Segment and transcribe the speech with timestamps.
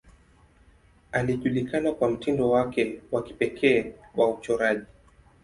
[1.11, 4.85] Alijulikana kwa mtindo wake wa kipekee wa uchoraji.